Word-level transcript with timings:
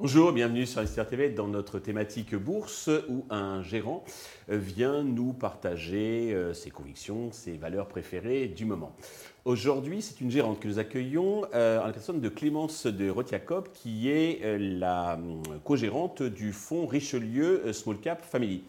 Bonjour, 0.00 0.32
bienvenue 0.32 0.66
sur 0.66 0.86
STR 0.86 1.06
TV 1.06 1.28
dans 1.28 1.46
notre 1.46 1.78
thématique 1.78 2.34
bourse 2.34 2.90
où 3.08 3.24
un 3.30 3.62
gérant 3.62 4.04
vient 4.48 5.04
nous 5.04 5.32
partager 5.32 6.32
euh, 6.32 6.54
ses 6.54 6.70
convictions, 6.70 7.30
ses 7.30 7.52
valeurs 7.58 7.86
préférées 7.86 8.48
du 8.48 8.64
moment. 8.64 8.96
Aujourd'hui, 9.44 10.02
c'est 10.02 10.20
une 10.20 10.30
gérante 10.30 10.58
que 10.58 10.66
nous 10.66 10.78
accueillons 10.80 11.44
euh, 11.54 11.80
en 11.80 11.86
la 11.86 11.92
personne 11.92 12.20
de 12.20 12.28
Clémence 12.28 12.86
de 12.86 13.08
Rotiacob 13.08 13.68
qui 13.72 14.08
est 14.08 14.40
euh, 14.44 14.58
la 14.58 15.18
co-gérante 15.62 16.22
du 16.22 16.52
fonds 16.52 16.86
Richelieu 16.86 17.72
Small 17.72 17.98
Cap 17.98 18.24
Family. 18.24 18.64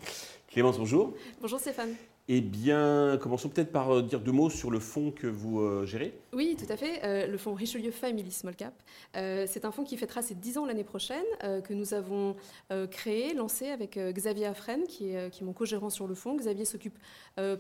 Clémence, 0.48 0.78
bonjour. 0.78 1.14
Bonjour 1.42 1.60
Stéphane. 1.60 1.96
Eh 2.32 2.42
bien, 2.42 3.18
commençons 3.20 3.50
peut-être 3.50 3.72
par 3.72 3.92
euh, 3.92 4.02
dire 4.04 4.20
deux 4.20 4.32
mots 4.32 4.52
sur 4.52 4.70
le 4.70 4.78
fonds 4.78 5.10
que 5.10 5.26
vous 5.26 5.62
euh, 5.62 5.88
gérez. 5.88 6.14
Oui, 6.34 6.56
tout 6.58 6.72
à 6.72 6.78
fait. 6.78 7.04
Euh, 7.04 7.28
le 7.28 7.38
fonds 7.38 7.54
Richelieu 7.54 7.92
Family 7.92 8.32
Small 8.32 8.56
Cap. 8.56 8.74
c'est 9.14 9.66
un 9.66 9.72
fonds 9.72 9.84
qui 9.84 9.98
fêtera 9.98 10.22
ses 10.22 10.36
10 10.36 10.58
ans 10.60 10.66
l'année 10.66 10.84
prochaine, 10.84 11.24
que 11.64 11.74
nous 11.74 11.94
avons 11.94 12.36
créé, 12.92 13.34
lancé 13.34 13.70
avec 13.70 13.98
Xavier 13.98 14.46
Afren, 14.46 14.84
qui 14.88 15.14
est, 15.14 15.32
qui 15.32 15.44
est 15.44 15.46
mon 15.46 15.54
co-gérant 15.54 15.90
sur 15.90 16.08
le 16.08 16.16
fonds. 16.16 16.36
Xavier 16.36 16.66
s'occupe 16.66 16.98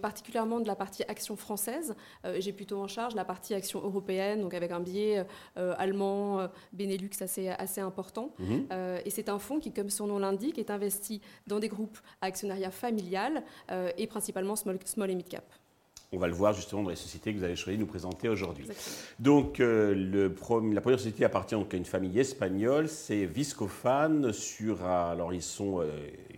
particulièrement 0.01 0.59
de 0.59 0.67
la 0.67 0.75
partie 0.75 1.03
action 1.03 1.35
française. 1.35 1.95
J'ai 2.37 2.53
plutôt 2.53 2.79
en 2.79 2.87
charge 2.87 3.15
la 3.15 3.25
partie 3.25 3.53
action 3.53 3.81
européenne, 3.81 4.41
donc 4.41 4.53
avec 4.53 4.71
un 4.71 4.79
biais 4.79 5.25
allemand, 5.55 6.47
Benelux 6.73 7.09
assez, 7.21 7.49
assez 7.49 7.81
important. 7.81 8.33
Mhm. 8.39 8.67
et 9.05 9.09
c'est 9.09 9.29
un 9.29 9.39
fonds 9.39 9.59
qui, 9.59 9.71
comme 9.73 9.89
son 9.89 10.07
nom 10.07 10.19
l'indique, 10.19 10.59
est 10.59 10.69
investi 10.69 11.21
dans 11.47 11.59
des 11.59 11.69
groupes 11.69 11.97
à 12.21 12.27
actionnariat 12.27 12.71
familial 12.71 13.43
et 13.97 14.07
principalement 14.07 14.55
small, 14.55 15.09
et 15.09 15.15
mid 15.15 15.27
cap. 15.27 15.45
On 16.11 16.17
va 16.17 16.27
le 16.27 16.33
voir 16.33 16.53
justement 16.53 16.81
dans 16.81 16.89
les 16.89 16.95
sociétés 16.95 17.31
que 17.31 17.37
vous 17.37 17.43
avez 17.43 17.55
choisi 17.55 17.77
de 17.77 17.83
nous 17.83 17.87
présenter 17.87 18.29
aujourd'hui. 18.29 18.65
Donc, 19.19 19.59
euh, 19.59 19.93
le 19.93 20.33
la 20.73 20.81
première 20.81 20.97
société 20.97 21.23
appartient 21.23 21.53
donc 21.53 21.71
à 21.71 21.77
une 21.77 21.85
famille 21.85 22.17
espagnole, 22.19 22.89
c'est 22.89 23.25
Viscofan. 23.25 24.33
Sur, 24.33 24.83
alors, 24.85 25.33
ils 25.35 25.43
sont 25.43 25.81
euh, 25.81 25.85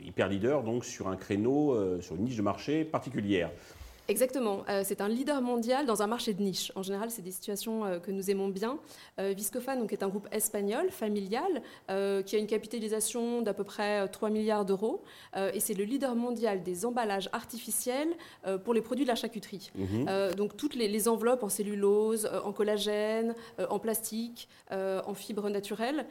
hyper 0.03 0.27
leaders 0.27 0.63
donc 0.63 0.83
sur 0.83 1.07
un 1.07 1.15
créneau, 1.15 1.73
euh, 1.73 2.01
sur 2.01 2.17
une 2.17 2.23
niche 2.23 2.35
de 2.35 2.41
marché 2.41 2.83
particulière. 2.83 3.49
Exactement. 4.11 4.65
Euh, 4.67 4.81
c'est 4.85 4.99
un 4.99 5.07
leader 5.07 5.41
mondial 5.41 5.85
dans 5.85 6.01
un 6.01 6.07
marché 6.07 6.33
de 6.33 6.41
niche. 6.41 6.71
En 6.75 6.83
général, 6.83 7.09
c'est 7.09 7.21
des 7.21 7.31
situations 7.31 7.85
euh, 7.85 7.99
que 7.99 8.11
nous 8.11 8.29
aimons 8.29 8.49
bien. 8.49 8.77
Euh, 9.19 9.33
Viscofan 9.35 9.77
donc, 9.77 9.93
est 9.93 10.03
un 10.03 10.09
groupe 10.09 10.27
espagnol, 10.33 10.89
familial, 10.91 11.61
qui 12.25 12.35
a 12.35 12.39
une 12.39 12.47
capitalisation 12.47 13.41
d'à 13.41 13.53
peu 13.53 13.63
près 13.63 14.07
3 14.07 14.29
milliards 14.29 14.65
d'euros. 14.65 15.03
et 15.53 15.59
c'est 15.59 15.73
le 15.73 15.83
leader 15.83 16.15
mondial 16.15 16.63
des 16.63 16.85
emballages 16.85 17.29
artificiels 17.31 18.09
pour 18.63 18.73
les 18.73 18.81
produits 18.81 19.05
de 19.05 19.09
la 19.09 19.15
charcuterie. 19.15 19.71
Mhm. 19.75 20.35
donc 20.35 20.57
toutes 20.57 20.75
les, 20.75 21.07
enveloppes 21.07 21.43
en 21.43 21.49
cellulose, 21.49 22.29
en 22.43 22.51
collagène, 22.53 23.35
en 23.69 23.79
plastique, 23.79 24.47
en 24.71 25.13
fibres 25.13 25.49
naturelles, 25.49 26.05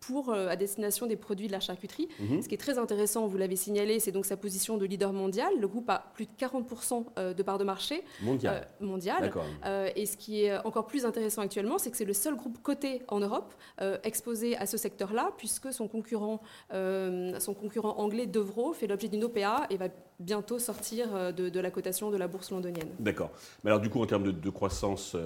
pour, 0.00 0.32
à 0.32 0.56
destination 0.56 1.06
des 1.06 1.16
produits 1.16 1.46
de 1.48 1.52
la 1.52 1.60
charcuterie. 1.60 2.08
Mhm. 2.20 2.42
Ce 2.42 2.48
qui 2.48 2.54
est 2.54 2.58
très 2.66 2.78
intéressant, 2.78 3.26
vous 3.26 3.38
l'avez 3.38 3.56
signalé, 3.56 4.00
c'est 4.00 4.12
donc 4.12 4.26
sa 4.26 4.36
position 4.36 4.76
de 4.76 4.86
leader 4.86 5.12
mondial. 5.12 5.52
Le 5.58 5.68
groupe 5.68 5.88
a 5.90 6.10
plus 6.14 6.26
de 6.26 6.32
40% 6.38 6.77
euh, 7.18 7.34
de 7.34 7.42
part 7.42 7.58
de 7.58 7.64
marché 7.64 8.02
mondial. 8.22 8.66
Euh, 8.80 8.84
mondial. 8.84 9.32
Euh, 9.64 9.90
et 9.96 10.06
ce 10.06 10.16
qui 10.16 10.44
est 10.44 10.58
encore 10.64 10.86
plus 10.86 11.04
intéressant 11.04 11.42
actuellement, 11.42 11.78
c'est 11.78 11.90
que 11.90 11.96
c'est 11.96 12.04
le 12.04 12.12
seul 12.12 12.36
groupe 12.36 12.62
coté 12.62 13.02
en 13.08 13.20
Europe 13.20 13.54
exposé 14.02 14.56
à 14.56 14.66
ce 14.66 14.76
secteur-là, 14.76 15.30
puisque 15.36 15.72
son 15.72 15.88
concurrent, 15.88 16.40
son 16.70 17.54
concurrent 17.58 17.96
anglais 17.98 18.26
Devro 18.26 18.72
fait 18.72 18.86
l'objet 18.86 19.08
d'une 19.08 19.24
OPA 19.24 19.66
et 19.70 19.76
va 19.76 19.88
bientôt 20.18 20.58
sortir 20.58 21.32
de, 21.32 21.60
la 21.60 21.70
cotation 21.70 22.10
de 22.10 22.16
la 22.16 22.26
bourse 22.28 22.50
londonienne. 22.50 22.88
D'accord. 22.98 23.30
Mais 23.62 23.70
alors 23.70 23.80
du 23.80 23.88
coup, 23.88 24.02
en 24.02 24.06
termes 24.06 24.32
de, 24.32 24.50
croissance, 24.50 25.16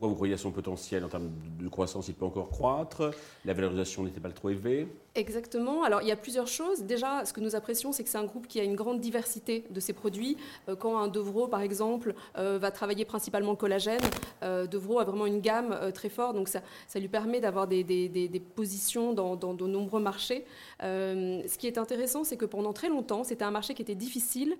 pourquoi 0.00 0.12
vous 0.12 0.16
croyez 0.16 0.32
à 0.32 0.38
son 0.38 0.50
potentiel 0.50 1.04
en 1.04 1.08
termes 1.08 1.30
de 1.58 1.68
croissance 1.68 2.08
Il 2.08 2.14
peut 2.14 2.24
encore 2.24 2.48
croître 2.48 3.10
La 3.44 3.52
valorisation 3.52 4.02
n'était 4.02 4.18
pas 4.18 4.30
trop 4.30 4.48
élevée? 4.48 4.88
Exactement. 5.16 5.82
Alors, 5.82 6.02
il 6.02 6.08
y 6.08 6.12
a 6.12 6.16
plusieurs 6.16 6.46
choses. 6.46 6.84
Déjà, 6.84 7.24
ce 7.24 7.32
que 7.32 7.40
nous 7.40 7.56
apprécions, 7.56 7.90
c'est 7.90 8.04
que 8.04 8.08
c'est 8.08 8.18
un 8.18 8.24
groupe 8.24 8.46
qui 8.46 8.60
a 8.60 8.62
une 8.62 8.76
grande 8.76 9.00
diversité 9.00 9.64
de 9.68 9.80
ses 9.80 9.92
produits. 9.92 10.36
Euh, 10.68 10.76
quand 10.76 10.96
un 10.98 11.08
Devro, 11.08 11.48
par 11.48 11.62
exemple, 11.62 12.14
euh, 12.38 12.58
va 12.58 12.70
travailler 12.70 13.04
principalement 13.04 13.50
le 13.50 13.56
collagène, 13.56 14.00
euh, 14.44 14.68
Devro 14.68 15.00
a 15.00 15.04
vraiment 15.04 15.26
une 15.26 15.40
gamme 15.40 15.76
très 15.92 16.08
forte. 16.08 16.36
Donc, 16.36 16.48
ça, 16.48 16.62
ça 16.86 17.00
lui 17.00 17.08
permet 17.08 17.40
d'avoir 17.40 17.66
des, 17.66 17.82
des, 17.82 18.42
positions 18.54 19.12
dans, 19.12 19.34
de 19.34 19.66
nombreux 19.66 20.00
marchés. 20.00 20.44
ce 20.80 21.58
qui 21.58 21.66
est 21.66 21.76
intéressant, 21.76 22.22
c'est 22.22 22.36
que 22.36 22.44
pendant 22.44 22.72
très 22.72 22.88
longtemps, 22.88 23.24
c'était 23.24 23.44
un 23.44 23.50
marché 23.50 23.74
qui 23.74 23.82
était 23.82 23.94
difficile 23.94 24.54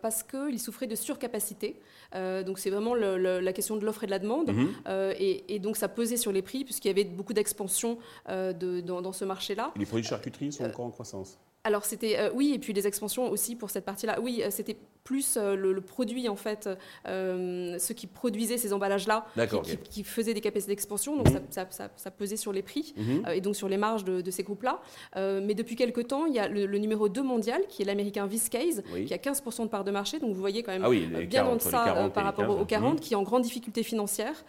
parce 0.00 0.22
qu'il 0.22 0.60
souffrait 0.60 0.86
de 0.86 0.94
surcapacité. 0.94 1.80
donc, 2.14 2.58
c'est 2.58 2.70
vraiment 2.70 2.94
la 2.94 3.52
question 3.52 3.76
de 3.76 3.84
l'offre 3.84 4.04
et 4.04 4.06
de 4.06 4.12
la 4.12 4.18
demande. 4.18 4.54
Mhm. 4.86 5.14
Et, 5.18 5.58
donc, 5.58 5.76
ça 5.76 5.88
pesait 5.88 6.16
sur 6.16 6.32
les 6.32 6.42
prix 6.42 6.64
puisqu'il 6.64 6.88
y 6.88 6.90
avait 6.90 7.04
beaucoup 7.04 7.32
d'expansion 7.32 7.98
dans, 8.26 9.02
dans, 9.02 9.12
ce 9.12 9.24
marché-là 9.24 9.72
produits 9.74 10.02
de 10.02 10.06
charcuterie 10.06 10.52
sont 10.52 10.64
encore 10.64 10.86
en 10.86 10.90
croissance? 10.90 11.38
alors 11.64 11.84
c'était 11.84 12.18
euh, 12.18 12.30
oui 12.34 12.52
et 12.54 12.58
puis 12.58 12.72
les 12.72 12.86
expansions 12.86 13.30
aussi 13.30 13.54
pour 13.54 13.70
cette 13.70 13.84
partie-là. 13.84 14.18
Oui, 14.20 14.42
euh, 14.42 14.48
c'était 14.50 14.76
plus 15.08 15.38
euh, 15.38 15.56
le, 15.56 15.80
produit 15.80 16.28
en 16.28 16.36
fait, 16.36 16.68
ceux 17.06 17.94
qui 17.94 18.06
produisaient 18.06 18.58
ces 18.58 18.74
emballages-là, 18.74 19.24
qui, 19.64 19.76
qui, 19.78 20.04
faisaient 20.04 20.34
des 20.34 20.42
capacités 20.42 20.72
d'expansion, 20.72 21.16
donc 21.16 21.30
mhm. 21.30 21.40
ça, 21.48 21.66
ça, 21.70 22.10
pesait 22.10 22.36
sur 22.36 22.52
les 22.52 22.60
prix 22.60 22.92
mhm. 22.94 23.24
et 23.32 23.40
donc 23.40 23.56
sur 23.56 23.70
les 23.70 23.78
marges 23.78 24.04
de, 24.04 24.30
ces 24.30 24.42
groupes-là. 24.42 24.82
mais 25.16 25.54
depuis 25.54 25.76
quelques 25.76 26.08
temps, 26.08 26.26
il 26.26 26.34
y 26.34 26.38
a 26.38 26.46
le, 26.46 26.66
numéro 26.78 27.08
2 27.08 27.22
mondial 27.22 27.62
qui 27.70 27.80
est 27.80 27.86
l'américain 27.86 28.26
Viscase, 28.26 28.82
qui 29.06 29.14
a 29.14 29.16
15% 29.16 29.62
de 29.62 29.68
part 29.68 29.84
de 29.84 29.90
marché, 29.90 30.18
donc 30.18 30.34
vous 30.34 30.40
voyez 30.40 30.62
quand 30.62 30.72
même 30.72 30.84
ah 30.84 31.24
bien 31.24 31.46
en 31.46 31.56
deçà 31.56 32.10
par 32.12 32.24
rapport 32.24 32.60
aux 32.60 32.66
40, 32.66 32.94
mhm. 32.94 33.00
qui 33.00 33.14
est 33.14 33.16
en 33.16 33.22
grande 33.22 33.42
difficulté 33.42 33.82
financière. 33.82 34.44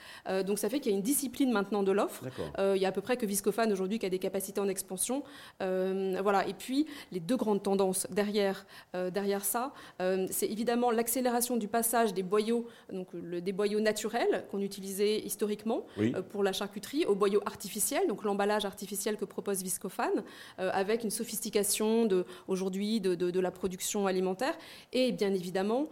donc 0.45 0.59
ça 0.59 0.67
fait 0.67 0.81
qu'il 0.81 0.91
y 0.91 0.95
a 0.95 0.97
une 0.97 1.03
discipline 1.03 1.53
maintenant 1.53 1.83
de 1.83 1.93
l'offre. 1.93 2.25
il 2.57 2.81
y 2.81 2.85
a 2.85 2.89
à 2.89 2.91
peu 2.91 3.01
près 3.01 3.15
que 3.15 3.25
Viscofan 3.25 3.71
aujourd'hui 3.71 3.97
qui 3.97 4.05
a 4.05 4.09
des 4.09 4.19
capacités 4.19 4.59
en 4.59 4.67
expansion. 4.67 5.23
voilà. 5.59 6.45
Et 6.49 6.53
puis 6.53 6.85
les 7.13 7.21
deux 7.21 7.37
grandes 7.37 7.63
tendances 7.63 8.07
derrière, 8.09 8.65
euh, 8.95 9.09
derrière 9.09 9.43
ça, 9.43 9.73
euh, 10.01 10.27
c'est 10.49 10.53
évidemment 10.53 10.91
l'accélération 10.91 11.57
du 11.57 11.67
passage 11.67 12.13
des 12.13 12.23
boyaux, 12.23 12.65
donc 12.91 13.07
le, 13.13 13.41
des 13.41 13.51
boyaux 13.53 13.79
naturels 13.79 14.45
qu'on 14.51 14.61
utilisait 14.61 15.19
historiquement 15.19 15.85
euh, 15.99 16.21
pour 16.21 16.43
la 16.43 16.51
charcuterie, 16.51 17.05
aux 17.05 17.15
boyaux 17.15 17.41
artificiels, 17.45 18.07
donc 18.07 18.23
l'emballage 18.23 18.65
artificiel 18.65 19.17
que 19.17 19.25
propose 19.25 19.63
Viscofan, 19.63 20.11
avec 20.57 21.03
une 21.03 21.09
sophistication 21.09 22.05
de, 22.05 22.25
aujourd'hui 22.47 22.99
de, 22.99 23.15
de, 23.15 23.39
la 23.39 23.51
production 23.51 24.07
alimentaire 24.07 24.57
et 24.93 25.11
bien 25.11 25.33
évidemment 25.33 25.87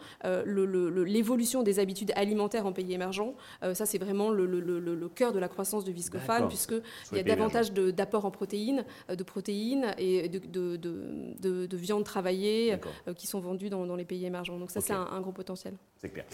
l'évolution 0.46 1.64
des 1.64 1.80
habitudes 1.80 2.12
alimentaires 2.16 2.66
en 2.66 2.74
pays 2.74 2.94
émergents. 2.94 3.36
ça, 3.74 3.86
c'est 3.86 3.98
vraiment 3.98 4.30
le, 4.30 4.46
le, 4.46 5.10
cœur 5.10 5.32
de 5.32 5.40
la 5.40 5.48
croissance 5.48 5.86
de 5.86 5.92
Viscofan, 5.92 6.48
puisqu'il 6.48 6.82
y 7.18 7.20
a 7.20 7.24
davantage 7.24 7.72
d'apports 7.72 8.26
en 8.26 8.32
protéines, 8.32 8.86
de 9.10 9.24
protéines 9.24 9.94
et 9.98 10.30
de, 10.30 10.78
de, 10.78 11.78
viande 11.78 12.04
travaillée 12.04 12.78
euh, 13.08 13.14
qui 13.14 13.28
sont 13.28 13.40
vendues 13.40 13.70
dans, 13.70 13.96
les 13.96 14.06
pays 14.06 14.26
émergents. 14.26 14.37
Donc 14.44 14.72
ça, 14.72 14.82
c'est 14.82 14.94
un, 14.94 15.22
gros 15.22 15.32
potentiel. 15.32 15.74
C'est 15.98 16.10
clair. 16.10 16.26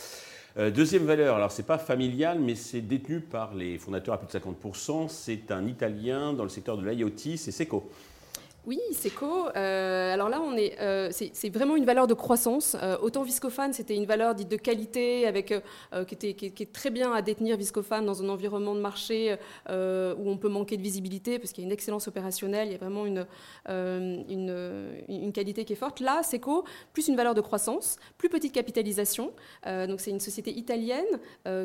Euh, 0.57 0.69
deuxième 0.69 1.05
valeur, 1.05 1.35
alors 1.35 1.51
c'est 1.51 1.65
pas 1.65 1.79
familial, 1.79 2.39
mais 2.39 2.55
c'est 2.55 2.81
détenu 2.81 3.21
par 3.21 3.55
les 3.55 3.79
fondateurs 3.79 4.15
à 4.15 4.17
plus 4.19 4.27
de 4.27 4.43
50%. 4.43 5.09
C'est 5.09 5.51
un 5.51 5.65
Italien 5.65 6.33
dans 6.33 6.43
le 6.43 6.49
secteur 6.49 6.77
de 6.77 6.87
l'IoT, 6.87 7.37
c'est 7.37 7.51
Seco. 7.51 7.89
Oui, 8.65 8.79
Seco. 8.93 9.49
Euh, 9.55 10.13
alors 10.13 10.29
là, 10.29 10.41
on 10.41 10.55
est, 10.55 10.79
euh, 10.79 11.09
c'est 11.11 11.49
vraiment 11.49 11.75
une 11.75 11.83
valeur 11.83 12.07
de 12.07 12.13
croissance. 12.13 12.77
Euh, 12.81 12.97
autant 13.01 13.23
Viscofan, 13.23 13.73
c'était 13.73 13.95
une 13.95 14.05
valeur 14.05 14.35
dite 14.35 14.47
de 14.47 14.55
qualité, 14.55 15.27
avec 15.27 15.53
qui, 16.07 16.15
était, 16.15 16.33
qui, 16.33 16.63
est 16.63 16.71
très 16.71 16.89
bien 16.89 17.11
à 17.11 17.21
détenir 17.21 17.57
Viscofan 17.57 18.03
dans 18.03 18.23
un 18.23 18.29
environnement 18.29 18.73
de 18.73 18.79
marché 18.79 19.35
où 19.69 20.29
on 20.29 20.37
peut 20.37 20.49
manquer 20.49 20.77
de 20.77 20.81
visibilité 20.81 21.39
parce 21.39 21.51
qu'il 21.51 21.63
y 21.63 21.65
a 21.65 21.67
une 21.67 21.73
excellence 21.73 22.07
opérationnelle, 22.07 22.69
il 22.69 22.71
y 22.71 22.75
a 22.75 22.77
vraiment 22.77 23.05
une, 23.05 23.25
une, 23.67 25.03
une, 25.09 25.31
qualité 25.33 25.65
qui 25.65 25.73
est 25.73 25.77
forte. 25.77 25.99
Là, 25.99 26.23
Seco, 26.23 26.63
plus 26.93 27.07
une 27.07 27.15
valeur 27.15 27.33
de 27.33 27.41
croissance, 27.41 27.97
plus 28.17 28.29
petite 28.29 28.53
capitalisation. 28.53 29.33
donc 29.65 29.99
c'est 29.99 30.11
une 30.11 30.19
société 30.19 30.51
italienne, 30.51 31.05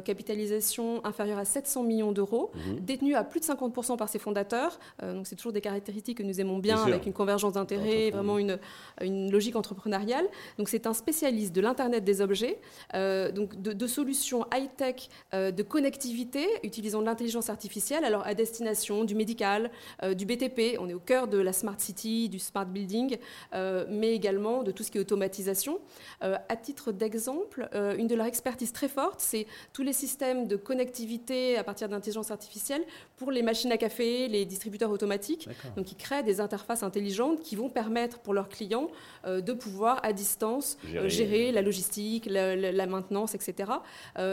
capitalisation 0.04 1.04
inférieure 1.04 1.38
à 1.38 1.44
700 1.44 1.82
millions 1.84 2.12
d'euros, 2.12 2.50
mmh. 2.54 2.74
détenue 2.80 3.14
à 3.14 3.24
plus 3.24 3.40
de 3.40 3.44
50% 3.44 3.96
par 3.96 4.08
ses 4.08 4.18
fondateurs. 4.18 4.78
donc 5.02 5.26
c'est 5.26 5.36
toujours 5.36 5.52
des 5.52 5.60
caractéristiques 5.60 6.18
que 6.18 6.22
nous 6.22 6.40
aimons 6.40 6.58
bien 6.58 6.87
avec 6.92 7.06
une 7.06 7.12
convergence 7.12 7.54
d'intérêts, 7.54 8.10
vraiment 8.10 8.38
une, 8.38 8.58
une, 9.02 9.30
logique 9.30 9.56
entrepreneuriale. 9.56 10.26
Donc 10.58 10.68
c'est 10.68 10.86
un 10.86 10.94
spécialiste 10.94 11.54
de 11.54 11.60
l'Internet 11.60 12.04
des 12.04 12.20
objets, 12.20 12.58
euh, 12.94 13.30
donc 13.32 13.60
de, 13.60 13.86
solutions 13.86 14.44
high-tech 14.54 15.08
euh, 15.34 15.50
de 15.50 15.62
connectivité 15.62 16.46
utilisant 16.62 17.00
de 17.00 17.06
l'intelligence 17.06 17.48
artificielle, 17.50 18.04
alors 18.04 18.26
à 18.26 18.34
destination 18.34 19.04
du 19.04 19.14
médical, 19.14 19.70
euh, 20.02 20.14
du 20.14 20.26
BTP, 20.26 20.78
on 20.78 20.88
est 20.88 20.94
au 20.94 21.00
cœur 21.00 21.28
de 21.28 21.38
la 21.38 21.52
smart 21.52 21.78
city, 21.78 22.28
du 22.28 22.38
smart 22.38 22.66
building, 22.66 23.16
mais 23.52 24.14
également 24.14 24.62
de 24.62 24.72
tout 24.72 24.82
ce 24.82 24.90
qui 24.90 24.98
est 24.98 25.00
automatisation. 25.00 25.78
à 26.20 26.56
titre 26.56 26.92
d'exemple, 26.92 27.68
une 27.98 28.06
de 28.06 28.14
leurs 28.14 28.26
expertises 28.26 28.72
très 28.72 28.88
fortes, 28.88 29.20
c'est 29.20 29.46
tous 29.72 29.82
les 29.82 29.92
systèmes 29.92 30.46
de 30.46 30.56
connectivité 30.56 31.56
à 31.56 31.64
partir 31.64 31.88
d'intelligence 31.88 32.30
artificielle 32.30 32.82
pour 33.16 33.30
les 33.30 33.42
machines 33.42 33.72
à 33.72 33.76
café, 33.76 34.28
les 34.28 34.44
distributeurs 34.44 34.90
automatiques, 34.90 35.48
donc 35.76 35.86
qui 35.86 35.94
créent 35.94 36.22
des 36.22 36.40
interfaces 36.40 36.77
interfaces 36.78 36.88
intelligentes 36.88 37.40
qui 37.40 37.56
vont 37.56 37.68
permettre 37.68 38.18
pour 38.18 38.34
leurs 38.34 38.48
clients 38.48 38.88
de 39.26 39.52
pouvoir 39.52 40.00
à 40.02 40.12
distance 40.12 40.78
gérer, 41.06 41.52
la 41.52 41.62
logistique, 41.62 42.26
la, 42.26 42.86
maintenance, 42.86 43.34
etc. 43.34 43.70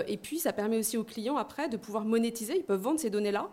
et 0.07 0.17
puis 0.17 0.39
ça 0.39 0.53
permet 0.53 0.77
aussi 0.77 0.97
aux 0.97 1.03
clients 1.03 1.37
après 1.37 1.67
de 1.67 1.77
pouvoir 1.77 2.05
monétiser. 2.05 2.57
Ils 2.57 2.63
peuvent 2.63 2.81
vendre 2.81 2.99
ces 2.99 3.09
données-là, 3.09 3.49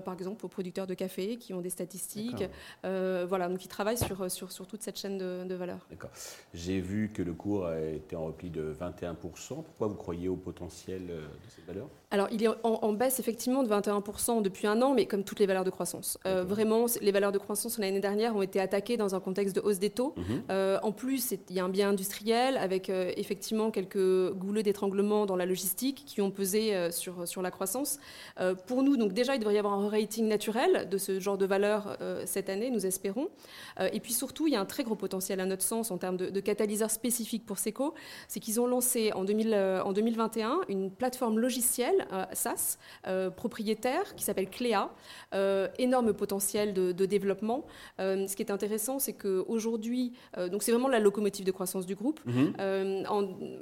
par 0.00 0.14
exemple 0.14 0.44
aux 0.44 0.48
producteurs 0.48 0.86
de 0.86 0.94
café 0.94 1.36
qui 1.36 1.52
ont 1.54 1.60
des 1.60 1.70
statistiques. 1.70 2.44
voilà, 2.82 3.48
donc 3.48 3.64
ils 3.64 3.68
travaillent 3.68 3.98
sur, 3.98 4.30
sur, 4.30 4.52
sur 4.52 4.66
toute 4.66 4.82
cette 4.82 4.98
chaîne 4.98 5.18
de, 5.18 5.44
de 5.44 5.54
valeur. 5.54 5.78
D'accord. 5.90 6.10
J'ai 6.54 6.80
vu 6.80 7.10
que 7.12 7.22
le 7.22 7.34
cours 7.34 7.66
a 7.66 7.80
été 7.80 8.16
en 8.16 8.26
repli 8.26 8.50
de 8.50 8.74
21%. 8.80 9.16
Pourquoi 9.62 9.88
vous 9.88 9.94
croyez 9.94 10.28
au 10.28 10.36
potentiel 10.36 11.06
de 11.06 11.20
cette 11.48 11.66
valeur? 11.66 11.88
Alors, 12.10 12.28
il 12.30 12.42
est 12.42 12.48
en, 12.62 12.92
baisse 12.92 13.18
effectivement 13.18 13.62
de 13.62 13.68
21% 13.68 14.40
depuis 14.40 14.66
un 14.66 14.80
an, 14.80 14.94
mais 14.94 15.06
comme 15.06 15.24
toutes 15.24 15.40
les 15.40 15.46
valeurs 15.46 15.64
de 15.64 15.70
croissance. 15.70 16.18
Euh, 16.24 16.44
vraiment, 16.44 16.86
les 17.00 17.10
valeurs 17.10 17.32
de 17.32 17.38
croissance 17.38 17.78
l'année 17.78 18.00
dernière 18.00 18.35
ont 18.36 18.42
été 18.42 18.60
attaquées 18.60 18.96
dans 18.96 19.14
un 19.14 19.20
contexte 19.20 19.56
de 19.56 19.60
hausse 19.60 19.78
des 19.78 19.90
taux. 19.90 20.14
Mhm. 20.16 20.42
Euh, 20.50 20.78
en 20.82 20.92
plus, 20.92 21.34
il 21.48 21.56
y 21.56 21.60
a 21.60 21.64
un 21.64 21.68
bien 21.68 21.90
industriel 21.90 22.56
avec 22.56 22.90
euh, 22.90 23.12
effectivement 23.16 23.70
quelques 23.70 24.32
goulets 24.32 24.62
d'étranglement 24.62 25.26
dans 25.26 25.36
la 25.36 25.46
logistique 25.46 26.04
qui 26.06 26.20
ont 26.20 26.30
pesé 26.30 26.90
sur, 26.90 27.26
sur 27.26 27.42
la 27.42 27.50
croissance. 27.50 27.98
pour 28.66 28.82
nous, 28.82 28.96
donc 28.96 29.12
déjà, 29.12 29.34
il 29.34 29.38
devrait 29.38 29.54
y 29.54 29.58
avoir 29.58 29.74
un 29.74 29.88
rating 29.88 30.26
naturel 30.28 30.88
de 30.88 30.98
ce 30.98 31.20
genre 31.20 31.38
de 31.38 31.46
valeurs 31.46 31.96
cette 32.24 32.48
année, 32.48 32.70
nous 32.70 32.86
espérons. 32.86 33.28
et 33.80 34.00
puis 34.00 34.12
surtout, 34.12 34.46
il 34.46 34.52
y 34.52 34.56
a 34.56 34.60
un 34.60 34.64
très 34.64 34.84
gros 34.84 34.94
potentiel 34.94 35.40
à 35.40 35.46
notre 35.46 35.62
sens 35.62 35.90
en 35.90 35.98
termes 35.98 36.16
de, 36.16 36.30
de 36.30 36.40
catalyseurs 36.40 36.90
spécifiques 36.90 37.46
pour 37.46 37.58
SECO. 37.58 37.94
C'est 38.28 38.40
qu'ils 38.40 38.60
ont 38.60 38.66
lancé 38.66 39.12
en, 39.12 39.24
2000, 39.24 39.54
en 39.84 39.92
2021 39.92 40.60
une 40.68 40.90
plateforme 40.90 41.38
logicielle 41.38 42.06
euh, 42.12 42.24
euh, 43.06 43.30
propriétaire, 43.30 44.14
qui 44.14 44.24
s'appelle 44.24 44.48
Cléa. 44.48 44.90
Euh, 45.34 45.68
énorme 45.78 46.12
potentiel 46.12 46.72
de, 46.72 47.06
développement. 47.06 47.64
Ce 48.26 48.36
qui 48.36 48.42
est 48.42 48.50
intéressant, 48.50 48.98
c'est 48.98 49.12
qu'aujourd'hui, 49.12 50.12
donc 50.50 50.62
c'est 50.62 50.72
vraiment 50.72 50.88
la 50.88 51.00
locomotive 51.00 51.44
de 51.44 51.52
croissance 51.52 51.86
du 51.86 51.94
groupe. 51.94 52.20
Mhm. 52.24 53.06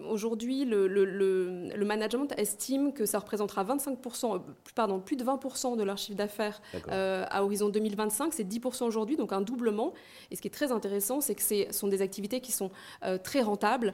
Aujourd'hui, 0.09 0.65
le, 0.65 0.87
le, 0.87 1.85
management 1.85 2.33
estime 2.39 2.93
que 2.93 3.05
ça 3.05 3.19
représentera 3.19 3.65
25%, 3.65 4.41
pardon, 4.75 5.01
plus 5.01 5.17
de 5.17 5.25
20% 5.25 5.77
de 5.77 5.83
leur 5.83 5.99
chiffre 5.99 6.17
d'affaires 6.17 6.61
à 6.89 7.45
horizon 7.45 7.69
2025. 7.69 8.33
C'est 8.33 8.45
10% 8.45 8.85
aujourd'hui, 8.85 9.17
donc 9.17 9.33
un 9.33 9.41
doublement. 9.41 9.93
Et 10.31 10.37
ce 10.37 10.43
qui 10.43 10.49
est 10.49 10.51
très 10.51 10.73
intéressant, 10.73 11.21
c'est 11.21 11.35
que 11.35 11.43
ce 11.43 11.67
sont 11.71 11.89
des 11.89 12.03
activités 12.03 12.41
qui 12.41 12.53
sont 12.53 12.71
très 13.23 13.43
rentables. 13.43 13.93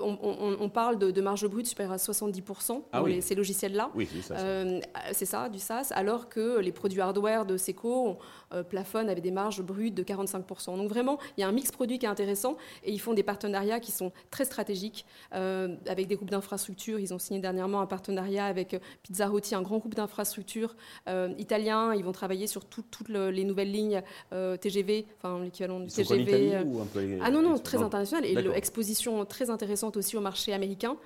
On, 0.00 0.68
parle 0.68 0.98
de, 0.98 1.20
marge 1.20 1.46
brute 1.46 1.66
supérieure 1.66 1.94
à 1.94 1.96
70% 1.96 2.82
ah 2.92 3.02
oui 3.02 3.22
ces 3.24 3.34
logiciels-là. 3.34 3.90
Oui, 3.94 4.08
euh, 4.30 4.80
c'est 5.12 5.24
ça, 5.24 5.48
du 5.48 5.58
SaaS, 5.58 5.92
alors 5.94 6.28
que 6.28 6.58
les 6.60 6.72
produits 6.72 7.00
hardware 7.00 7.46
de 7.46 7.56
Seco 7.56 8.18
euh, 8.52 8.62
plafonnent 8.62 9.08
avec 9.08 9.22
des 9.22 9.30
marges 9.30 9.62
brutes 9.64 9.94
de 9.94 10.02
45%. 10.02 10.76
Donc 10.76 10.88
vraiment, 10.88 11.18
il 11.36 11.40
y 11.40 11.44
a 11.44 11.48
un 11.48 11.52
mix 11.52 11.70
produit 11.70 11.98
qui 11.98 12.06
est 12.06 12.08
intéressant 12.08 12.56
et 12.84 12.92
ils 12.92 13.00
font 13.00 13.14
des 13.14 13.22
partenariats 13.22 13.80
qui 13.80 13.92
sont 13.92 14.12
très 14.30 14.44
stratégiques 14.44 15.06
euh, 15.34 15.74
avec 15.88 16.06
des 16.06 16.16
groupes 16.16 16.30
d'infrastructures. 16.30 16.98
Ils 16.98 17.12
ont 17.12 17.18
signé 17.18 17.40
dernièrement 17.40 17.80
un 17.80 17.86
partenariat 17.86 18.46
avec 18.46 18.80
Pizzarotti, 19.02 19.54
un 19.54 19.62
grand 19.62 19.78
groupe 19.78 19.94
d'infrastructures 19.94 20.76
italien. 21.38 21.94
Ils 21.94 22.04
vont 22.04 22.12
travailler 22.12 22.46
sur 22.46 22.64
toutes 22.64 23.08
les 23.08 23.44
nouvelles 23.44 23.72
lignes 23.72 24.02
TGV, 24.30 25.06
enfin 25.18 25.42
l'équivalent 25.42 25.80
du 25.80 25.88
TGV. 25.88 26.64
ah 27.22 27.30
non, 27.30 27.42
non, 27.42 27.58
très 27.58 27.82
international. 27.82 28.24
Et 28.24 28.34
l'exposition 28.34 29.24
très 29.24 29.50
intéressante 29.50 29.96
aussi 29.96 30.16
au 30.16 30.20
marché 30.20 30.52
américain. 30.52 30.96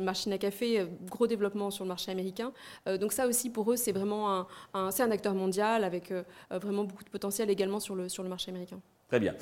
machine 0.00 0.32
à 0.32 0.38
café, 0.38 0.86
gros 1.06 1.26
développement 1.26 1.70
sur 1.70 1.84
le 1.84 1.88
marché 1.88 2.10
américain. 2.10 2.52
Euh, 2.86 2.98
donc 2.98 3.12
ça 3.12 3.26
aussi, 3.26 3.50
pour 3.50 3.70
eux, 3.72 3.76
c'est 3.76 3.92
vraiment 3.92 4.32
un, 4.32 4.46
un, 4.74 4.90
un 4.98 5.10
acteur 5.10 5.34
mondial 5.34 5.84
avec 5.84 6.10
euh, 6.10 6.22
vraiment 6.50 6.84
beaucoup 6.84 7.04
de 7.04 7.10
potentiel 7.10 7.50
également 7.50 7.80
sur 7.80 7.94
sur 8.06 8.22
le 8.22 8.28
marché 8.28 8.50
américain. 8.50 8.80
Très 9.08 9.20
bien. 9.20 9.34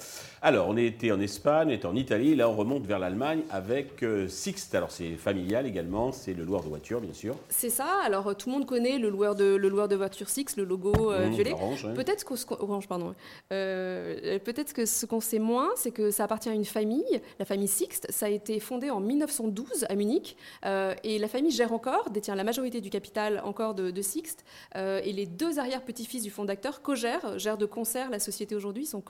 Alors, 0.42 0.68
on 0.68 0.76
était 0.76 1.10
en 1.10 1.18
Espagne, 1.18 1.70
on 1.70 1.72
était 1.72 1.86
en 1.86 1.96
Italie, 1.96 2.36
là 2.36 2.48
on 2.48 2.54
remonte 2.54 2.86
vers 2.86 3.00
l'Allemagne 3.00 3.40
avec 3.50 4.04
euh, 4.04 4.28
Sixt. 4.28 4.72
Alors, 4.76 4.92
c'est 4.92 5.16
familial 5.16 5.66
également, 5.66 6.12
c'est 6.12 6.34
le 6.34 6.44
loueur 6.44 6.62
de 6.62 6.68
voiture, 6.68 7.00
bien 7.00 7.12
sûr. 7.12 7.34
C'est 7.48 7.70
ça. 7.70 7.88
Alors, 8.04 8.28
euh, 8.28 8.34
tout 8.34 8.48
le 8.48 8.54
monde 8.54 8.66
connaît 8.66 8.98
le 8.98 9.08
loueur 9.08 9.34
de, 9.34 9.56
le 9.56 9.68
loueur 9.68 9.88
de 9.88 9.96
voiture 9.96 10.28
Sixt, 10.28 10.56
le 10.56 10.62
logo 10.62 11.10
euh, 11.10 11.26
mmh, 11.26 11.32
violet. 11.32 11.52
Orange, 11.52 11.88
Peut-être 11.96 12.24
que 12.24 12.36
ce 12.36 12.46
orange, 12.50 12.86
pardon. 12.86 13.16
Peut-être 13.48 14.72
que 14.72 14.86
ce 14.86 15.04
qu'on 15.04 15.18
sait 15.18 15.40
moins, 15.40 15.70
c'est 15.74 15.90
que 15.90 16.12
ça 16.12 16.22
appartient 16.22 16.48
à 16.48 16.54
une 16.54 16.64
famille, 16.64 17.20
la 17.40 17.44
famille 17.44 17.66
Sixt. 17.66 18.06
Ça 18.10 18.26
a 18.26 18.28
été 18.28 18.60
fondé 18.60 18.90
en 18.90 19.00
1912 19.00 19.86
à 19.88 19.96
Munich 19.96 20.36
et 20.62 21.18
la 21.18 21.26
famille 21.26 21.50
gère 21.50 21.72
encore, 21.72 22.10
détient 22.10 22.36
la 22.36 22.44
majorité 22.44 22.80
du 22.80 22.90
capital 22.90 23.42
encore 23.44 23.74
de, 23.74 23.90
de 23.90 24.02
Sixt. 24.02 24.44
et 24.76 25.12
les 25.12 25.26
deux 25.26 25.58
arrière-petits-fils 25.58 26.22
du 26.22 26.30
fondateur 26.30 26.82
co-gèrent, 26.82 27.36
gèrent 27.38 27.58
de 27.58 27.66
concert 27.66 28.10
la 28.10 28.20
société 28.20 28.54
aujourd'hui, 28.54 28.84
ils 28.84 28.86
sont 28.86 29.00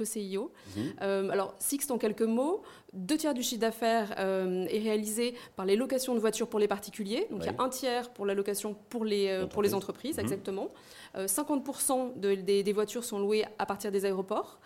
Mhm. 0.77 0.83
Euh, 1.03 1.31
alors, 1.31 1.55
Sixt, 1.59 1.91
en 1.91 1.99
quelques 1.99 2.23
mots, 2.23 2.63
deux 2.93 3.17
tiers 3.17 3.35
du 3.35 3.43
chiffre 3.43 3.61
d'affaires 3.61 4.15
euh, 4.19 4.67
est 4.67 4.79
réalisé 4.79 5.35
par 5.55 5.67
les 5.67 5.77
locations 5.77 6.15
de 6.15 6.21
voitures 6.21 6.49
pour 6.49 6.59
les 6.59 6.69
particuliers. 6.69 7.27
Donc, 7.31 7.41
il 7.43 7.47
y 7.47 7.49
a 7.49 7.63
un 7.63 7.69
tiers 7.69 8.11
pour 8.11 8.27
la 8.27 8.35
location 8.35 8.77
pour 8.89 9.05
les, 9.05 9.29
euh, 9.29 9.47
pour 9.47 9.63
les 9.63 9.75
entreprises, 9.75 10.17
mhm. 10.17 10.25
exactement. 10.25 10.71
50% 11.17 12.19
des, 12.19 12.73
voitures 12.73 13.05
sont 13.05 13.19
louées 13.19 13.45
à 13.59 13.67
partir 13.67 13.91
des 13.91 14.05
aéroports. 14.05 14.59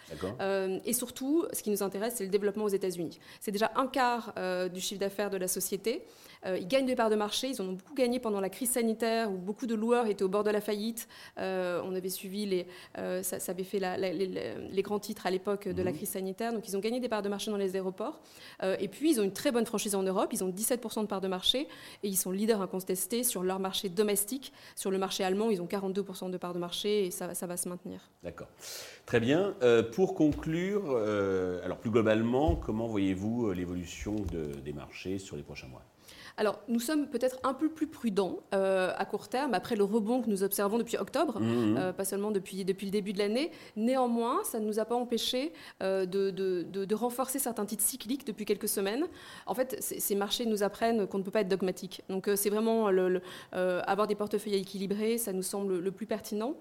et 0.84 0.92
surtout, 0.92 1.46
ce 1.52 1.62
qui 1.62 1.70
nous 1.70 1.82
intéresse, 1.82 2.14
c'est 2.16 2.24
le 2.24 2.30
développement 2.30 2.64
aux 2.64 2.68
États-Unis. 2.68 3.18
C'est 3.40 3.52
déjà 3.52 3.70
un 3.76 3.86
quart 3.86 4.34
du 4.72 4.80
chiffre 4.80 5.00
d'affaires 5.00 5.30
de 5.30 5.36
la 5.36 5.48
société. 5.48 6.04
Euh, 6.46 6.58
ils 6.58 6.66
gagnent 6.66 6.86
des 6.86 6.96
parts 6.96 7.10
de 7.10 7.16
marché. 7.16 7.48
Ils 7.48 7.60
en 7.60 7.66
ont 7.66 7.72
beaucoup 7.72 7.94
gagné 7.94 8.18
pendant 8.18 8.40
la 8.40 8.48
crise 8.48 8.70
sanitaire 8.70 9.30
où 9.30 9.36
beaucoup 9.36 9.66
de 9.66 9.74
loueurs 9.74 10.06
étaient 10.06 10.22
au 10.22 10.28
bord 10.28 10.44
de 10.44 10.50
la 10.50 10.60
faillite. 10.60 11.08
Euh, 11.38 11.82
on 11.84 11.94
avait 11.94 12.08
suivi 12.08 12.46
les, 12.46 12.66
euh, 12.98 13.22
ça, 13.22 13.36
avait 13.48 13.64
fait 13.64 13.80
les, 13.80 14.82
grands 14.82 14.98
titres 14.98 15.26
à 15.26 15.30
l'époque 15.30 15.68
de 15.68 15.82
la 15.82 15.90
mhm. 15.90 15.96
crise 15.96 16.10
sanitaire. 16.10 16.52
Donc 16.52 16.66
ils 16.68 16.76
ont 16.76 16.80
gagné 16.80 17.00
des 17.00 17.08
parts 17.08 17.22
de 17.22 17.28
marché 17.28 17.50
dans 17.50 17.56
les 17.56 17.74
aéroports. 17.74 18.20
et 18.62 18.88
puis 18.88 19.12
ils 19.12 19.20
ont 19.20 19.24
une 19.24 19.32
très 19.32 19.52
bonne 19.52 19.66
franchise 19.66 19.94
en 19.94 20.02
Europe. 20.02 20.30
Ils 20.32 20.42
ont 20.42 20.50
17% 20.50 21.02
de 21.02 21.06
parts 21.06 21.20
de 21.20 21.28
marché 21.28 21.68
et 22.02 22.08
ils 22.08 22.16
sont 22.16 22.30
leaders 22.30 22.62
incontestés 22.62 23.24
sur 23.24 23.42
leur 23.42 23.58
marché 23.58 23.88
domestique. 23.88 24.52
Sur 24.76 24.90
le 24.90 24.98
marché 24.98 25.24
allemand, 25.24 25.50
ils 25.50 25.60
ont 25.60 25.66
42% 25.66 26.30
de 26.30 26.38
parts 26.40 26.54
de 26.54 26.58
marché 26.58 27.06
et 27.06 27.10
ça, 27.10 27.34
ça 27.34 27.46
va 27.46 27.56
se 27.56 27.68
maintenir. 27.68 28.10
D'accord. 28.22 28.48
Très 29.06 29.20
bien. 29.20 29.54
pour 29.92 30.14
conclure, 30.14 30.96
alors 31.64 31.78
plus 31.78 31.90
globalement, 31.90 32.56
comment 32.56 32.86
voyez-vous 32.86 33.52
l'évolution 33.52 34.16
des 34.64 34.72
marchés 34.72 35.18
sur 35.18 35.36
les 35.36 35.42
prochains 35.42 35.68
mois? 35.68 35.82
Alors, 36.36 36.60
nous 36.68 36.80
sommes 36.80 37.08
peut-être 37.08 37.38
un 37.42 37.54
peu 37.54 37.68
plus 37.68 37.86
prudents 37.86 38.38
euh, 38.54 38.92
à 38.96 39.04
court 39.04 39.28
terme, 39.28 39.54
après 39.54 39.76
le 39.76 39.84
rebond 39.84 40.22
que 40.22 40.28
nous 40.28 40.42
observons 40.42 40.78
depuis 40.78 40.96
octobre, 40.96 41.40
mmh, 41.40 41.44
mmh. 41.44 41.76
Euh, 41.76 41.92
pas 41.92 42.04
seulement 42.04 42.30
depuis, 42.30 42.64
depuis 42.64 42.86
le 42.86 42.92
début 42.92 43.12
de 43.12 43.18
l'année. 43.18 43.50
Néanmoins, 43.76 44.42
ça 44.44 44.60
ne 44.60 44.66
nous 44.66 44.78
a 44.78 44.84
pas 44.84 44.94
empêché 44.94 45.52
euh, 45.82 46.06
de, 46.06 46.30
de, 46.30 46.94
renforcer 46.94 47.38
certains 47.38 47.64
titres 47.64 47.84
cycliques 47.84 48.26
depuis 48.26 48.44
quelques 48.44 48.68
semaines. 48.68 49.06
En 49.46 49.54
fait, 49.54 49.76
ces 49.80 50.14
marchés 50.14 50.44
nous 50.46 50.62
apprennent 50.62 51.06
qu'on 51.06 51.18
ne 51.18 51.22
peut 51.22 51.30
pas 51.30 51.40
être 51.40 51.48
dogmatique. 51.48 52.02
Donc, 52.08 52.28
c'est 52.34 52.50
vraiment 52.50 52.90
le, 52.90 53.22
avoir 53.52 54.06
des 54.06 54.14
portefeuilles 54.14 54.56
équilibrés, 54.56 55.18
ça 55.18 55.32
nous 55.32 55.42
semble 55.42 55.78
le 55.78 55.90
plus 55.90 56.06
pertinent. 56.06 56.56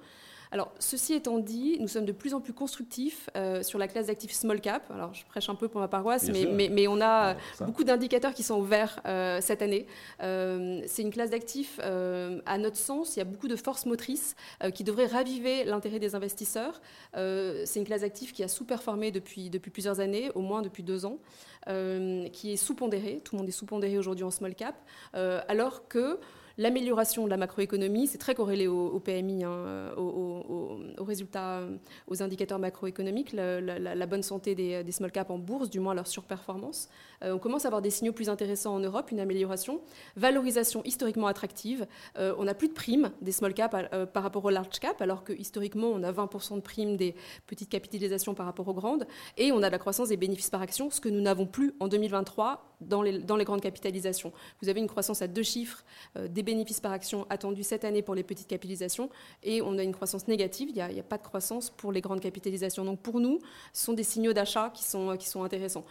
Alors, 0.51 0.71
ceci 0.79 1.13
étant 1.13 1.37
dit, 1.37 1.77
nous 1.79 1.87
sommes 1.87 2.05
de 2.05 2.11
plus 2.11 2.33
en 2.33 2.41
plus 2.41 2.53
constructifs 2.53 3.29
euh, 3.37 3.61
sur 3.61 3.77
la 3.77 3.87
classe 3.87 4.07
d'actifs 4.07 4.31
small 4.31 4.59
cap. 4.61 4.89
Alors, 4.89 5.13
je 5.13 5.23
prêche 5.25 5.47
un 5.47 5.53
peu 5.53 5.67
pour 5.67 5.79
ma 5.79 5.87
paroisse, 5.87 6.27
mais, 6.29 6.87
on 6.87 7.01
a 7.01 7.35
beaucoup 7.59 7.83
d'indicateurs 7.83 8.33
qui 8.33 8.41
sont 8.41 8.59
ouverts 8.59 8.99
euh, 9.05 9.39
cette 9.41 9.61
année. 9.61 9.85
Euh, 10.23 10.81
c'est 10.87 11.03
une 11.03 11.11
classe 11.11 11.29
d'actifs, 11.29 11.79
à 11.79 12.57
notre 12.57 12.77
sens, 12.77 13.15
il 13.15 13.19
y 13.19 13.21
a 13.21 13.25
beaucoup 13.25 13.47
de 13.47 13.55
forces 13.55 13.85
motrices 13.85 14.35
qui 14.73 14.83
devraient 14.83 15.05
raviver 15.05 15.63
l'intérêt 15.65 15.99
des 15.99 16.15
investisseurs. 16.15 16.81
c'est 17.13 17.75
une 17.75 17.85
classe 17.85 18.01
d'actifs 18.01 18.33
qui 18.33 18.43
a 18.43 18.47
sous-performé 18.47 19.11
depuis, 19.11 19.49
depuis 19.49 19.69
plusieurs 19.69 19.99
années, 19.99 20.31
au 20.33 20.41
moins 20.41 20.61
depuis 20.61 20.83
deux 20.83 21.05
ans, 21.05 21.19
qui 21.67 22.51
est 22.51 22.57
sous-pondérée. 22.57 23.21
Tout 23.23 23.35
le 23.35 23.41
monde 23.41 23.49
est 23.49 23.53
sous-pondéré 23.53 23.97
aujourd'hui 23.97 24.23
en 24.23 24.31
small 24.31 24.55
cap, 24.55 24.75
alors 25.13 25.87
que 25.87 26.19
L'amélioration 26.59 27.23
de 27.23 27.29
la 27.29 27.37
macroéconomie, 27.37 28.05
c'est 28.05 28.17
très 28.17 28.35
corrélé 28.35 28.67
au, 28.67 28.99
PMI, 28.99 29.45
hein, 29.45 29.93
aux, 29.95 30.77
résultats, 30.99 31.61
aux 32.07 32.21
indicateurs 32.21 32.59
macroéconomiques, 32.59 33.31
la, 33.31 34.05
bonne 34.07 34.23
santé 34.23 34.55
des, 34.55 34.91
small 34.91 35.09
caps 35.09 35.31
en 35.31 35.37
bourse, 35.37 35.69
du 35.69 35.79
moins 35.79 35.93
leur 35.93 36.05
surperformance. 36.05 36.89
Euh, 37.23 37.31
on 37.31 37.39
commence 37.39 37.63
à 37.63 37.69
avoir 37.69 37.81
des 37.81 37.89
signaux 37.89 38.11
plus 38.11 38.27
intéressants 38.27 38.75
en 38.75 38.81
Europe, 38.81 39.09
une 39.09 39.21
amélioration. 39.21 39.79
Valorisation 40.17 40.83
historiquement 40.83 41.27
attractive. 41.27 41.87
Euh, 42.17 42.35
on 42.37 42.43
n'a 42.43 42.53
plus 42.53 42.67
de 42.67 42.73
primes 42.73 43.11
des 43.21 43.31
small 43.31 43.53
caps 43.53 43.73
euh, 43.93 44.05
par 44.05 44.23
rapport 44.23 44.43
aux 44.43 44.49
large 44.49 44.79
caps, 44.81 45.01
alors 45.01 45.23
que 45.23 45.31
historiquement, 45.31 45.87
on 45.87 46.03
a 46.03 46.11
20% 46.11 46.55
de 46.55 46.59
primes 46.59 46.97
des 46.97 47.15
petites 47.47 47.69
capitalisations 47.69 48.33
par 48.33 48.45
rapport 48.45 48.67
aux 48.67 48.73
grandes. 48.73 49.07
Et 49.37 49.53
on 49.53 49.63
a 49.63 49.67
de 49.67 49.71
la 49.71 49.79
croissance 49.79 50.09
des 50.09 50.17
bénéfices 50.17 50.49
par 50.49 50.61
action, 50.61 50.89
ce 50.89 50.99
que 50.99 51.07
nous 51.07 51.21
n'avons 51.21 51.45
plus 51.45 51.73
en 51.79 51.87
2023 51.87 52.68
dans 52.81 53.01
les, 53.01 53.19
dans 53.19 53.35
les 53.35 53.45
grandes 53.45 53.61
capitalisations. 53.61 54.31
Vous 54.61 54.69
avez 54.69 54.79
une 54.79 54.87
croissance 54.87 55.21
à 55.21 55.27
deux 55.27 55.43
chiffres 55.43 55.83
des 56.17 56.43
bénéfices 56.43 56.79
par 56.79 56.91
action 56.91 57.25
attendus 57.29 57.63
cette 57.63 57.83
année 57.83 58.01
pour 58.01 58.15
les 58.15 58.23
petites 58.23 58.47
capitalisations 58.47 59.09
et 59.43 59.61
on 59.61 59.77
a 59.77 59.83
une 59.83 59.93
croissance 59.93 60.27
négative. 60.27 60.69
Il 60.69 60.75
n'y 60.75 60.99
a, 60.99 61.03
pas 61.03 61.17
de 61.17 61.23
croissance 61.23 61.69
pour 61.69 61.91
les 61.91 62.01
grandes 62.01 62.21
capitalisations. 62.21 62.85
Donc 62.85 62.99
pour 62.99 63.19
nous, 63.19 63.39
ce 63.73 63.85
sont 63.85 63.93
des 63.93 64.03
signaux 64.03 64.33
d'achat 64.33 64.71
qui 64.73 64.83
sont, 64.83 65.15
qui 65.17 65.27
sont 65.27 65.43
intéressants. 65.43 65.85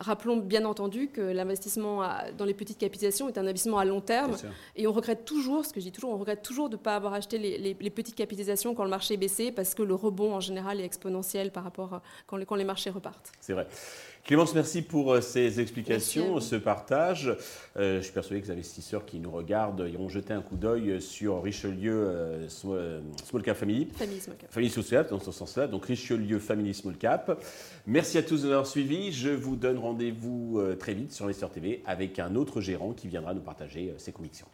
Rappelons 0.00 0.36
bien 0.36 0.64
entendu 0.64 1.08
que 1.08 1.20
l'investissement 1.20 2.04
dans 2.36 2.44
les 2.44 2.54
petites 2.54 2.78
capitalisations 2.78 3.28
est 3.28 3.36
un 3.36 3.44
investissement 3.44 3.78
à 3.78 3.84
long 3.84 4.00
terme. 4.00 4.36
Et 4.76 4.86
on 4.86 4.92
regrette 4.92 5.24
toujours, 5.24 5.66
ce 5.66 5.72
que 5.72 5.80
je 5.80 5.86
dis 5.86 5.92
toujours, 5.92 6.10
on 6.10 6.18
regrette 6.18 6.42
toujours 6.42 6.68
de 6.68 6.76
ne 6.76 6.80
pas 6.80 6.94
avoir 6.94 7.14
acheté 7.14 7.36
les, 7.36 7.90
petites 7.90 8.14
capitalisations 8.14 8.76
quand 8.76 8.84
le 8.84 8.90
marché 8.90 9.14
est 9.14 9.16
baissé 9.18 9.50
parce 9.50 9.74
que 9.74 9.82
le 9.82 9.96
rebond 9.96 10.34
en 10.34 10.40
général 10.40 10.80
est 10.80 10.84
exponentiel 10.84 11.50
par 11.50 11.64
rapport 11.64 11.94
à 11.94 12.02
quand 12.28 12.36
les, 12.36 12.46
quand 12.46 12.54
les 12.54 12.64
marchés 12.64 12.90
repartent. 12.90 13.32
C'est 13.40 13.54
vrai. 13.54 13.66
Clémence, 14.28 14.54
merci 14.54 14.82
pour 14.82 15.14
euh, 15.14 15.22
ces 15.22 15.58
explications, 15.58 16.38
ce 16.38 16.54
partage. 16.54 17.34
Euh, 17.78 17.96
je 17.96 18.02
suis 18.02 18.12
persuadé 18.12 18.42
que 18.42 18.48
les 18.48 18.52
investisseurs 18.52 19.06
qui 19.06 19.20
nous 19.20 19.30
regardent 19.30 19.88
iront 19.90 20.10
jeter 20.10 20.34
un 20.34 20.42
coup 20.42 20.56
d'œil 20.56 21.00
sur 21.00 21.42
Richelieu 21.42 21.94
euh, 21.94 22.46
Small, 22.50 23.42
Cap 23.42 23.56
Family. 23.56 23.88
Family 23.96 24.20
Small 24.20 24.36
Cap. 24.36 24.52
Family 24.52 24.68
Small 24.68 24.84
Cap, 24.84 25.08
dans 25.08 25.18
ce 25.18 25.32
sens-là. 25.32 25.66
Donc 25.66 25.86
Richelieu 25.86 26.40
Family 26.40 26.74
Small 26.74 26.98
Cap. 26.98 27.42
Merci 27.86 28.18
à 28.18 28.22
tous 28.22 28.42
de 28.42 28.48
nous 28.48 28.52
avoir 28.52 28.66
suivis. 28.66 29.12
Je 29.12 29.30
vous 29.30 29.56
donne 29.56 29.78
rendez-vous 29.78 30.60
très 30.78 30.92
vite 30.92 31.10
sur 31.10 31.24
Investor 31.24 31.50
TV 31.50 31.82
avec 31.86 32.18
un 32.18 32.34
autre 32.34 32.60
gérant 32.60 32.92
qui 32.92 33.08
viendra 33.08 33.32
nous 33.32 33.40
partager 33.40 33.94
ses 33.96 34.12
convictions. 34.12 34.46